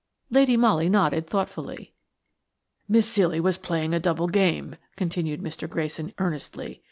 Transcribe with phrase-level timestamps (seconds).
[0.31, 1.93] Lady Molly nodded thoughtfully.
[2.87, 5.69] "Miss Ceely was playing a double game," continued Mr.
[5.69, 6.79] Grayson, earnestly.